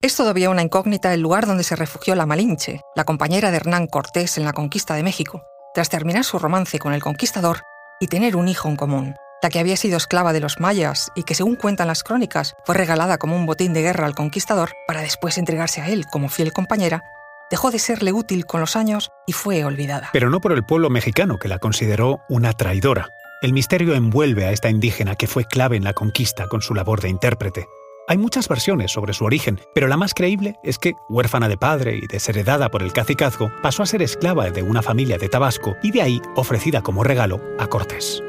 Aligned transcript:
Es 0.00 0.14
todavía 0.14 0.48
una 0.48 0.62
incógnita 0.62 1.12
el 1.12 1.22
lugar 1.22 1.48
donde 1.48 1.64
se 1.64 1.74
refugió 1.74 2.14
la 2.14 2.24
Malinche, 2.24 2.82
la 2.94 3.02
compañera 3.02 3.50
de 3.50 3.56
Hernán 3.56 3.88
Cortés 3.88 4.38
en 4.38 4.44
la 4.44 4.52
conquista 4.52 4.94
de 4.94 5.02
México, 5.02 5.42
tras 5.74 5.88
terminar 5.88 6.22
su 6.22 6.38
romance 6.38 6.78
con 6.78 6.92
el 6.92 7.02
conquistador 7.02 7.62
y 7.98 8.06
tener 8.06 8.36
un 8.36 8.46
hijo 8.46 8.68
en 8.68 8.76
común. 8.76 9.16
La 9.42 9.48
que 9.48 9.58
había 9.58 9.76
sido 9.76 9.96
esclava 9.96 10.32
de 10.32 10.38
los 10.38 10.60
mayas 10.60 11.10
y 11.16 11.24
que, 11.24 11.34
según 11.34 11.56
cuentan 11.56 11.88
las 11.88 12.04
crónicas, 12.04 12.54
fue 12.64 12.76
regalada 12.76 13.18
como 13.18 13.34
un 13.34 13.44
botín 13.44 13.72
de 13.72 13.82
guerra 13.82 14.06
al 14.06 14.14
conquistador 14.14 14.70
para 14.86 15.00
después 15.00 15.36
entregarse 15.36 15.80
a 15.80 15.88
él 15.88 16.06
como 16.06 16.28
fiel 16.28 16.52
compañera, 16.52 17.02
dejó 17.50 17.72
de 17.72 17.80
serle 17.80 18.12
útil 18.12 18.46
con 18.46 18.60
los 18.60 18.76
años 18.76 19.10
y 19.26 19.32
fue 19.32 19.64
olvidada. 19.64 20.10
Pero 20.12 20.30
no 20.30 20.40
por 20.40 20.52
el 20.52 20.64
pueblo 20.64 20.90
mexicano, 20.90 21.40
que 21.40 21.48
la 21.48 21.58
consideró 21.58 22.20
una 22.28 22.52
traidora. 22.52 23.08
El 23.42 23.52
misterio 23.52 23.94
envuelve 23.94 24.46
a 24.46 24.52
esta 24.52 24.70
indígena 24.70 25.16
que 25.16 25.26
fue 25.26 25.44
clave 25.44 25.76
en 25.76 25.82
la 25.82 25.92
conquista 25.92 26.46
con 26.46 26.62
su 26.62 26.72
labor 26.72 27.00
de 27.00 27.08
intérprete. 27.08 27.66
Hay 28.10 28.16
muchas 28.16 28.48
versiones 28.48 28.90
sobre 28.90 29.12
su 29.12 29.26
origen, 29.26 29.60
pero 29.74 29.86
la 29.86 29.98
más 29.98 30.14
creíble 30.14 30.54
es 30.64 30.78
que, 30.78 30.94
huérfana 31.10 31.46
de 31.46 31.58
padre 31.58 32.00
y 32.02 32.06
desheredada 32.06 32.70
por 32.70 32.82
el 32.82 32.94
cacicazgo, 32.94 33.52
pasó 33.62 33.82
a 33.82 33.86
ser 33.86 34.00
esclava 34.00 34.48
de 34.48 34.62
una 34.62 34.80
familia 34.80 35.18
de 35.18 35.28
Tabasco 35.28 35.76
y 35.82 35.90
de 35.90 36.00
ahí 36.00 36.22
ofrecida 36.34 36.80
como 36.80 37.04
regalo 37.04 37.38
a 37.58 37.66
Cortés. 37.66 38.22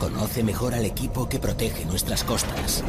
Conoce 0.00 0.42
mejor 0.42 0.74
al 0.74 0.84
equipo 0.84 1.28
que 1.28 1.38
protege 1.38 1.84
nuestras 1.84 2.24
costas. 2.24 2.82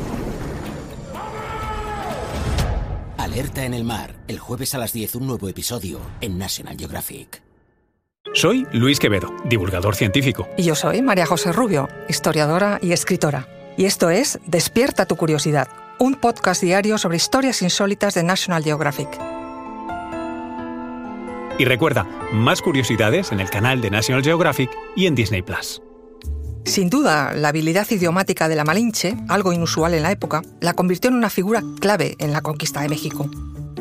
Alerta 3.19 3.65
en 3.65 3.75
el 3.75 3.83
mar, 3.83 4.15
el 4.27 4.39
jueves 4.39 4.73
a 4.73 4.79
las 4.79 4.93
10 4.93 5.13
un 5.13 5.27
nuevo 5.27 5.47
episodio 5.47 5.99
en 6.21 6.39
National 6.39 6.75
Geographic. 6.75 7.52
Soy 8.35 8.65
Luis 8.71 8.99
Quevedo, 8.99 9.31
divulgador 9.45 9.95
científico. 9.95 10.47
Y 10.57 10.63
yo 10.63 10.73
soy 10.73 11.03
María 11.03 11.27
José 11.27 11.51
Rubio, 11.51 11.87
historiadora 12.09 12.79
y 12.81 12.91
escritora. 12.91 13.47
Y 13.77 13.85
esto 13.85 14.09
es 14.09 14.39
Despierta 14.47 15.05
tu 15.05 15.15
curiosidad, 15.15 15.67
un 15.99 16.15
podcast 16.15 16.63
diario 16.63 16.97
sobre 16.97 17.17
historias 17.17 17.61
insólitas 17.61 18.15
de 18.15 18.23
National 18.23 18.63
Geographic. 18.63 19.07
Y 21.59 21.65
recuerda, 21.65 22.05
más 22.31 22.63
curiosidades 22.63 23.31
en 23.31 23.39
el 23.39 23.51
canal 23.51 23.81
de 23.81 23.91
National 23.91 24.23
Geographic 24.23 24.71
y 24.95 25.05
en 25.05 25.13
Disney 25.13 25.43
Plus. 25.43 25.83
Sin 26.65 26.89
duda, 26.89 27.35
la 27.35 27.49
habilidad 27.49 27.85
idiomática 27.91 28.47
de 28.47 28.55
la 28.55 28.63
Malinche, 28.63 29.15
algo 29.27 29.53
inusual 29.53 29.93
en 29.93 30.01
la 30.01 30.11
época, 30.11 30.41
la 30.59 30.73
convirtió 30.73 31.11
en 31.11 31.17
una 31.17 31.29
figura 31.29 31.61
clave 31.79 32.15
en 32.17 32.31
la 32.31 32.41
conquista 32.41 32.81
de 32.81 32.89
México. 32.89 33.29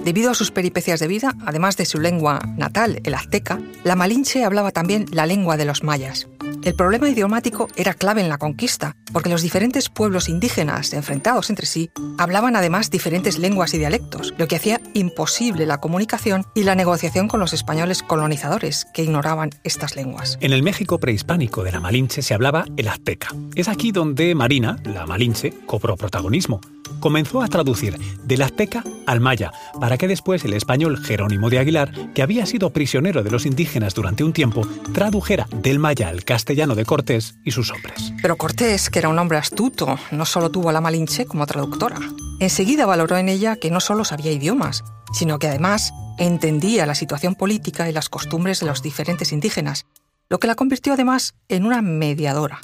Debido 0.04 0.32
a 0.32 0.34
sus 0.34 0.50
peripecias 0.50 0.98
de 0.98 1.06
vida, 1.06 1.34
además 1.46 1.76
de 1.76 1.86
su 1.86 2.00
lengua 2.00 2.40
natal, 2.56 3.00
el 3.04 3.14
azteca, 3.14 3.60
la 3.84 3.94
Malinche 3.94 4.44
hablaba 4.44 4.72
también 4.72 5.06
la 5.12 5.26
lengua 5.26 5.56
de 5.56 5.64
los 5.64 5.84
mayas. 5.84 6.26
El 6.64 6.74
problema 6.74 7.08
idiomático 7.08 7.68
era 7.76 7.94
clave 7.94 8.20
en 8.20 8.28
la 8.28 8.38
conquista, 8.38 8.96
porque 9.12 9.28
los 9.28 9.42
diferentes 9.42 9.88
pueblos 9.88 10.28
indígenas, 10.28 10.92
enfrentados 10.92 11.50
entre 11.50 11.66
sí, 11.66 11.90
hablaban 12.18 12.56
además 12.56 12.90
diferentes 12.90 13.38
lenguas 13.38 13.74
y 13.74 13.78
dialectos, 13.78 14.34
lo 14.38 14.48
que 14.48 14.56
hacía 14.56 14.80
imposible 14.94 15.66
la 15.66 15.78
comunicación 15.78 16.44
y 16.54 16.64
la 16.64 16.74
negociación 16.74 17.28
con 17.28 17.38
los 17.38 17.52
españoles 17.52 18.02
colonizadores, 18.02 18.86
que 18.92 19.04
ignoraban 19.04 19.50
estas 19.62 19.94
lenguas. 19.94 20.36
En 20.40 20.52
el 20.52 20.64
México 20.64 20.98
prehispánico 20.98 21.62
de 21.62 21.72
la 21.72 21.80
Malinche 21.80 22.22
se 22.22 22.34
hablaba 22.34 22.64
el 22.76 22.88
azteca. 22.88 23.28
Es 23.54 23.68
aquí 23.68 23.92
donde 23.92 24.34
Marina, 24.34 24.78
la 24.84 25.06
Malinche, 25.06 25.52
cobró 25.66 25.96
protagonismo 25.96 26.60
comenzó 27.02 27.42
a 27.42 27.48
traducir 27.48 27.98
del 28.24 28.40
azteca 28.40 28.82
al 29.06 29.20
maya, 29.20 29.52
para 29.78 29.98
que 29.98 30.08
después 30.08 30.42
el 30.46 30.54
español 30.54 30.96
Jerónimo 30.96 31.50
de 31.50 31.58
Aguilar, 31.58 31.92
que 32.14 32.22
había 32.22 32.46
sido 32.46 32.70
prisionero 32.70 33.22
de 33.22 33.30
los 33.30 33.44
indígenas 33.44 33.92
durante 33.92 34.24
un 34.24 34.32
tiempo, 34.32 34.66
tradujera 34.94 35.46
del 35.54 35.78
maya 35.78 36.08
al 36.08 36.24
castellano 36.24 36.74
de 36.74 36.86
Cortés 36.86 37.34
y 37.44 37.50
sus 37.50 37.70
hombres. 37.70 38.14
Pero 38.22 38.36
Cortés, 38.36 38.88
que 38.88 39.00
era 39.00 39.10
un 39.10 39.18
hombre 39.18 39.36
astuto, 39.36 39.98
no 40.12 40.24
solo 40.24 40.50
tuvo 40.50 40.70
a 40.70 40.72
la 40.72 40.80
Malinche 40.80 41.26
como 41.26 41.44
traductora. 41.44 41.98
Enseguida 42.40 42.86
valoró 42.86 43.16
en 43.18 43.28
ella 43.28 43.56
que 43.56 43.70
no 43.70 43.80
solo 43.80 44.04
sabía 44.04 44.32
idiomas, 44.32 44.84
sino 45.12 45.38
que 45.38 45.48
además 45.48 45.92
entendía 46.18 46.86
la 46.86 46.94
situación 46.94 47.34
política 47.34 47.88
y 47.90 47.92
las 47.92 48.08
costumbres 48.08 48.60
de 48.60 48.66
los 48.66 48.80
diferentes 48.80 49.32
indígenas, 49.32 49.86
lo 50.28 50.38
que 50.38 50.46
la 50.46 50.54
convirtió 50.54 50.92
además 50.92 51.34
en 51.48 51.66
una 51.66 51.82
mediadora. 51.82 52.60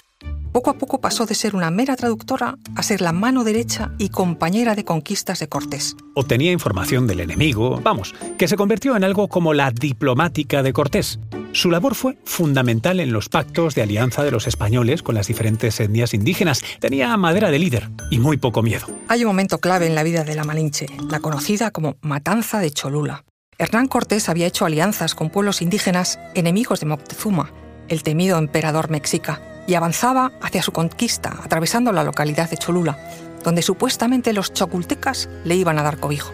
Poco 0.59 0.71
a 0.71 0.75
poco 0.75 1.01
pasó 1.01 1.25
de 1.25 1.37
ser 1.37 1.55
una 1.55 1.71
mera 1.71 1.95
traductora 1.95 2.59
a 2.75 2.83
ser 2.83 3.01
la 3.01 3.13
mano 3.13 3.45
derecha 3.45 3.93
y 3.97 4.09
compañera 4.09 4.75
de 4.75 4.85
conquistas 4.85 5.39
de 5.39 5.49
Cortés. 5.49 5.95
Obtenía 6.17 6.51
información 6.51 7.07
del 7.07 7.21
enemigo, 7.21 7.81
vamos, 7.81 8.13
que 8.37 8.49
se 8.49 8.57
convirtió 8.57 8.97
en 8.97 9.05
algo 9.05 9.29
como 9.29 9.55
la 9.55 9.71
diplomática 9.71 10.65
de 10.65 10.73
Cortés. 10.73 11.21
Su 11.53 11.71
labor 11.71 11.95
fue 11.95 12.19
fundamental 12.25 12.99
en 12.99 13.13
los 13.13 13.29
pactos 13.29 13.77
de 13.77 13.83
alianza 13.83 14.25
de 14.25 14.33
los 14.33 14.49
españoles 14.49 15.05
con 15.05 15.15
las 15.15 15.29
diferentes 15.29 15.79
etnias 15.79 16.13
indígenas. 16.13 16.61
Tenía 16.81 17.17
madera 17.17 17.53
de 17.53 17.61
líder 17.61 17.89
y 18.11 18.19
muy 18.19 18.37
poco 18.37 18.61
miedo. 18.61 18.89
Hay 19.07 19.23
un 19.23 19.29
momento 19.29 19.59
clave 19.59 19.87
en 19.87 19.95
la 19.95 20.03
vida 20.03 20.25
de 20.25 20.35
la 20.35 20.43
Malinche, 20.43 20.87
la 21.09 21.21
conocida 21.21 21.71
como 21.71 21.99
Matanza 22.01 22.59
de 22.59 22.73
Cholula. 22.73 23.25
Hernán 23.59 23.87
Cortés 23.87 24.29
había 24.29 24.49
hecho 24.49 24.65
alianzas 24.65 25.15
con 25.15 25.31
pueblos 25.31 25.63
indígenas 25.63 26.19
enemigos 26.35 26.81
de 26.81 26.87
Moctezuma, 26.87 27.53
el 27.87 28.03
temido 28.03 28.39
emperador 28.39 28.91
mexica 28.91 29.41
y 29.69 29.75
avanzaba 29.75 30.33
hacia 30.41 30.63
su 30.63 30.73
conquista, 30.73 31.37
atravesando 31.45 31.93
la 31.93 32.03
localidad 32.03 32.49
de 32.49 32.57
Cholula, 32.57 32.99
donde 33.45 33.61
supuestamente 33.63 34.33
los 34.33 34.53
chocultecas 34.53 35.29
le 35.45 35.57
iban 35.57 35.79
a 35.79 35.83
dar 35.83 35.99
cobijo. 35.99 36.33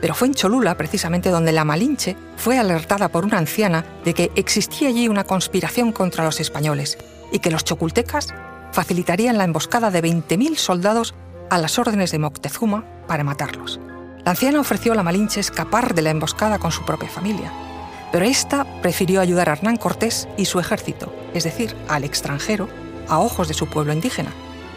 Pero 0.00 0.14
fue 0.14 0.28
en 0.28 0.34
Cholula, 0.34 0.76
precisamente, 0.78 1.28
donde 1.28 1.52
la 1.52 1.66
Malinche 1.66 2.16
fue 2.36 2.58
alertada 2.58 3.10
por 3.10 3.26
una 3.26 3.36
anciana 3.36 3.84
de 4.02 4.14
que 4.14 4.30
existía 4.34 4.88
allí 4.88 5.08
una 5.08 5.24
conspiración 5.24 5.92
contra 5.92 6.24
los 6.24 6.40
españoles 6.40 6.96
y 7.30 7.40
que 7.40 7.50
los 7.50 7.64
chocultecas 7.64 8.28
facilitarían 8.72 9.36
la 9.36 9.44
emboscada 9.44 9.90
de 9.90 10.02
20.000 10.02 10.56
soldados 10.56 11.14
a 11.50 11.58
las 11.58 11.78
órdenes 11.78 12.12
de 12.12 12.18
Moctezuma 12.18 12.86
para 13.06 13.24
matarlos. 13.24 13.78
La 14.24 14.30
anciana 14.30 14.60
ofreció 14.60 14.92
a 14.92 14.96
la 14.96 15.02
Malinche 15.02 15.40
escapar 15.40 15.94
de 15.94 16.00
la 16.00 16.10
emboscada 16.10 16.58
con 16.58 16.72
su 16.72 16.82
propia 16.86 17.10
familia, 17.10 17.52
pero 18.12 18.24
esta 18.24 18.66
prefirió 18.82 19.20
ayudar 19.20 19.48
a 19.48 19.52
Hernán 19.52 19.76
Cortés 19.76 20.28
y 20.36 20.46
su 20.46 20.60
ejército, 20.60 21.12
es 21.34 21.44
decir, 21.44 21.74
al 21.88 22.04
extranjero, 22.04 22.68
a 23.08 23.18
ojos 23.18 23.48
de 23.48 23.54
su 23.54 23.66
pueblo 23.66 23.92
indígena, 23.92 24.30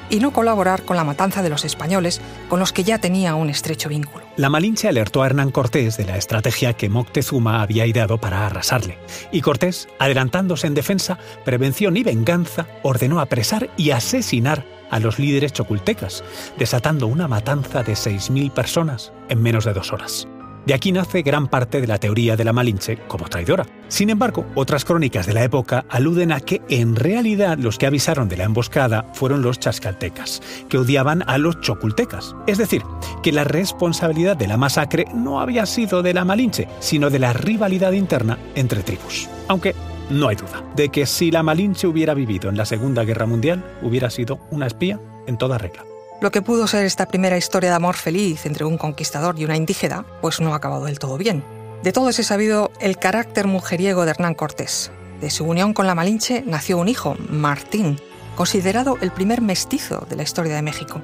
y 0.09 0.19
no 0.19 0.31
colaborar 0.31 0.83
con 0.83 0.97
la 0.97 1.03
matanza 1.03 1.41
de 1.41 1.49
los 1.49 1.65
españoles 1.65 2.21
con 2.49 2.59
los 2.59 2.71
que 2.71 2.83
ya 2.83 2.99
tenía 2.99 3.35
un 3.35 3.49
estrecho 3.49 3.89
vínculo. 3.89 4.25
La 4.37 4.49
Malinche 4.49 4.87
alertó 4.87 5.23
a 5.23 5.27
Hernán 5.27 5.51
Cortés 5.51 5.97
de 5.97 6.05
la 6.05 6.17
estrategia 6.17 6.73
que 6.73 6.89
Moctezuma 6.89 7.61
había 7.61 7.85
ideado 7.85 8.19
para 8.19 8.45
arrasarle, 8.45 8.97
y 9.31 9.41
Cortés, 9.41 9.87
adelantándose 9.99 10.67
en 10.67 10.73
defensa, 10.73 11.17
prevención 11.45 11.97
y 11.97 12.03
venganza, 12.03 12.67
ordenó 12.83 13.19
apresar 13.19 13.69
y 13.77 13.91
asesinar 13.91 14.65
a 14.91 14.99
los 14.99 15.17
líderes 15.17 15.53
chocultecas, 15.53 16.23
desatando 16.59 17.07
una 17.07 17.27
matanza 17.27 17.81
de 17.81 17.93
6.000 17.93 18.51
personas 18.51 19.11
en 19.29 19.41
menos 19.41 19.65
de 19.65 19.73
dos 19.73 19.91
horas. 19.91 20.27
De 20.65 20.73
aquí 20.73 20.93
nace 20.93 21.23
gran 21.23 21.47
parte 21.47 21.81
de 21.81 21.87
la 21.87 21.97
teoría 21.97 22.37
de 22.37 22.45
la 22.45 22.53
Malinche 22.53 22.97
como 23.07 23.27
traidora. 23.27 23.65
Sin 23.89 24.09
embargo, 24.09 24.45
otras 24.55 24.85
crónicas 24.85 25.27
de 25.27 25.33
la 25.33 25.43
época 25.43 25.85
aluden 25.89 26.31
a 26.31 26.39
que 26.39 26.61
en 26.69 26.95
realidad 26.95 27.57
los 27.57 27.77
que 27.77 27.85
avisaron 27.85 28.29
de 28.29 28.37
la 28.37 28.45
emboscada 28.45 29.05
fueron 29.13 29.41
los 29.41 29.59
chascaltecas, 29.59 30.41
que 30.69 30.77
odiaban 30.77 31.23
a 31.27 31.37
los 31.37 31.59
chocultecas. 31.59 32.33
Es 32.47 32.57
decir, 32.57 32.81
que 33.21 33.33
la 33.33 33.43
responsabilidad 33.43 34.37
de 34.37 34.47
la 34.47 34.57
masacre 34.57 35.05
no 35.13 35.41
había 35.41 35.65
sido 35.65 36.01
de 36.01 36.13
la 36.13 36.23
Malinche, 36.23 36.69
sino 36.79 37.09
de 37.09 37.19
la 37.19 37.33
rivalidad 37.33 37.91
interna 37.91 38.39
entre 38.55 38.83
tribus. 38.83 39.27
Aunque 39.49 39.75
no 40.09 40.29
hay 40.29 40.37
duda 40.37 40.63
de 40.75 40.89
que 40.89 41.05
si 41.05 41.29
la 41.29 41.43
Malinche 41.43 41.87
hubiera 41.87 42.13
vivido 42.13 42.49
en 42.49 42.57
la 42.57 42.65
Segunda 42.65 43.03
Guerra 43.03 43.25
Mundial, 43.25 43.63
hubiera 43.81 44.09
sido 44.09 44.39
una 44.49 44.67
espía 44.67 44.99
en 45.27 45.37
toda 45.37 45.57
regla. 45.57 45.83
Lo 46.21 46.31
que 46.31 46.41
pudo 46.41 46.67
ser 46.67 46.85
esta 46.85 47.07
primera 47.07 47.37
historia 47.37 47.69
de 47.69 47.75
amor 47.75 47.95
feliz 47.95 48.45
entre 48.45 48.65
un 48.65 48.77
conquistador 48.77 49.37
y 49.37 49.45
una 49.45 49.57
indígena, 49.57 50.05
pues 50.21 50.39
no 50.39 50.53
ha 50.53 50.57
acabado 50.57 50.85
del 50.85 50.99
todo 50.99 51.17
bien. 51.17 51.43
De 51.83 51.91
todos 51.91 52.17
he 52.17 52.23
sabido 52.23 52.71
el 52.79 52.97
carácter 52.97 53.45
mujeriego 53.45 54.05
de 54.05 54.11
Hernán 54.11 54.35
Cortés. 54.35 54.89
De 55.19 55.29
su 55.29 55.43
unión 55.43 55.73
con 55.73 55.85
la 55.85 55.95
Malinche 55.95 56.43
nació 56.45 56.77
un 56.77 56.87
hijo, 56.87 57.17
Martín, 57.29 57.99
considerado 58.35 58.97
el 59.01 59.11
primer 59.11 59.41
mestizo 59.41 60.05
de 60.09 60.15
la 60.15 60.23
historia 60.23 60.55
de 60.55 60.61
México. 60.61 61.01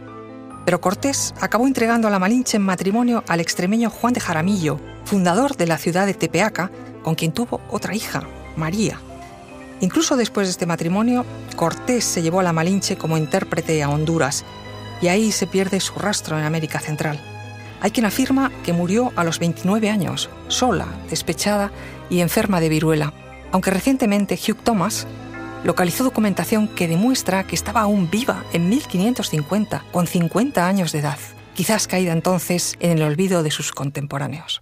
Pero 0.64 0.80
Cortés 0.80 1.34
acabó 1.42 1.68
entregando 1.68 2.08
a 2.08 2.12
la 2.12 2.20
Malinche 2.20 2.58
en 2.58 2.64
matrimonio 2.64 3.24
al 3.28 3.40
extremeño 3.40 3.90
Juan 3.90 4.14
de 4.14 4.22
Jaramillo, 4.22 4.80
fundador 5.04 5.58
de 5.58 5.68
la 5.68 5.78
ciudad 5.78 6.06
de 6.06 6.14
Tepeaca, 6.14 6.72
con 7.04 7.16
quien 7.16 7.34
tuvo 7.34 7.60
otra 7.70 7.96
hija, 7.96 8.24
María. 8.56 9.00
Incluso 9.82 10.18
después 10.18 10.48
de 10.48 10.52
este 10.52 10.66
matrimonio, 10.66 11.26
Cortés 11.56 12.04
se 12.04 12.22
llevó 12.22 12.42
a 12.42 12.44
la 12.44 12.54
Malinche 12.54 12.98
como 12.98 13.18
intérprete 13.18 13.82
a 13.82 13.90
Honduras 13.90 14.46
y 15.02 15.08
ahí 15.08 15.32
se 15.32 15.48
pierde 15.48 15.80
su 15.80 15.96
rastro 15.96 16.38
en 16.38 16.46
América 16.46 16.80
Central. 16.80 17.20
Hay 17.82 17.92
quien 17.92 18.06
afirma 18.06 18.52
que 18.64 18.74
murió 18.74 19.14
a 19.16 19.24
los 19.24 19.40
29 19.40 19.90
años, 19.90 20.30
sola, 20.48 20.88
despechada 21.10 21.72
y 22.10 22.20
enferma 22.20 22.60
de 22.60 22.70
viruela, 22.70 23.14
aunque 23.52 23.72
recientemente 23.72 24.36
Hugh 24.36 24.62
Thomas 24.64 25.08
localizó 25.64 26.04
documentación 26.04 26.68
que 26.68 26.88
demuestra 26.88 27.46
que 27.46 27.56
estaba 27.56 27.82
aún 27.82 28.10
viva 28.10 28.44
en 28.54 28.70
1550, 28.70 29.86
con 29.92 30.08
50 30.08 30.68
años 30.68 30.92
de 30.92 31.00
edad, 31.00 31.20
quizás 31.54 31.88
caída 31.88 32.14
entonces 32.14 32.76
en 32.80 32.92
el 32.92 33.04
olvido 33.04 33.44
de 33.44 33.52
sus 33.52 33.72
contemporáneos. 33.72 34.62